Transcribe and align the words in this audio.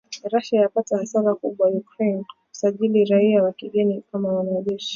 Russia 0.33 0.57
yapata 0.61 0.97
hasara 0.97 1.35
kubwa 1.35 1.67
Ukraine, 1.69 2.25
kusajili 2.49 3.05
raia 3.05 3.43
wa 3.43 3.53
kigeni 3.53 4.03
kama 4.11 4.33
wanajeshi 4.33 4.89